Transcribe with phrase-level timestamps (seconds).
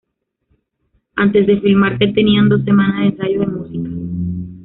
[1.15, 3.89] Antes de filmar, que tenían dos semanas de ensayos de música.